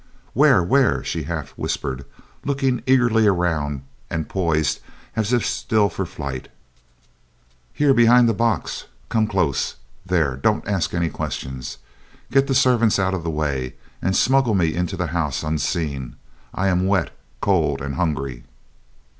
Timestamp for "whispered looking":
1.51-2.81